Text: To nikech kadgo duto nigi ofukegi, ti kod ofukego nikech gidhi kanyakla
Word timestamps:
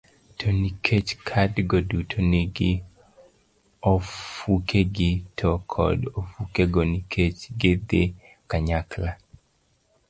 To 0.39 0.47
nikech 0.61 1.09
kadgo 1.27 1.77
duto 1.89 2.17
nigi 2.31 2.71
ofukegi, 3.91 5.11
ti 5.37 5.45
kod 5.73 5.99
ofukego 6.19 6.81
nikech 6.91 7.37
gidhi 7.59 8.03
kanyakla 8.49 9.11